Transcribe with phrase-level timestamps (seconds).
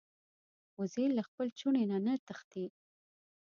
[0.79, 2.65] وزې له خپل چوڼي نه نه تښتي